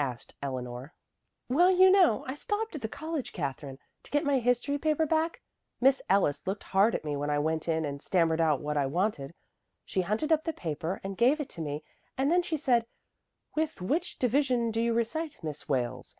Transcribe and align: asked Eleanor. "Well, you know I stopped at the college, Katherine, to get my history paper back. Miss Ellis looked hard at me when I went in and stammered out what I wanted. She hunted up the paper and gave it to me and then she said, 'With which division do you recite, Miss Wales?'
asked 0.00 0.34
Eleanor. 0.42 0.92
"Well, 1.48 1.70
you 1.70 1.88
know 1.88 2.24
I 2.26 2.34
stopped 2.34 2.74
at 2.74 2.82
the 2.82 2.88
college, 2.88 3.32
Katherine, 3.32 3.78
to 4.02 4.10
get 4.10 4.24
my 4.24 4.40
history 4.40 4.76
paper 4.76 5.06
back. 5.06 5.40
Miss 5.80 6.02
Ellis 6.10 6.44
looked 6.48 6.64
hard 6.64 6.96
at 6.96 7.04
me 7.04 7.14
when 7.14 7.30
I 7.30 7.38
went 7.38 7.68
in 7.68 7.84
and 7.84 8.02
stammered 8.02 8.40
out 8.40 8.60
what 8.60 8.76
I 8.76 8.86
wanted. 8.86 9.34
She 9.84 10.00
hunted 10.00 10.32
up 10.32 10.42
the 10.42 10.52
paper 10.52 11.00
and 11.04 11.16
gave 11.16 11.38
it 11.38 11.48
to 11.50 11.60
me 11.60 11.84
and 12.16 12.28
then 12.28 12.42
she 12.42 12.56
said, 12.56 12.86
'With 13.54 13.80
which 13.80 14.18
division 14.18 14.72
do 14.72 14.80
you 14.80 14.92
recite, 14.92 15.38
Miss 15.44 15.68
Wales?' 15.68 16.16